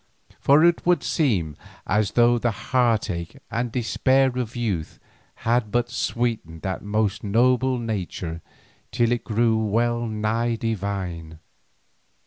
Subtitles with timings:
[0.39, 1.55] For it would seem
[1.85, 4.97] as though the heart ache and despair of youth
[5.45, 8.41] had but sweetened that most noble nature
[8.91, 11.37] till it grew well nigh divine.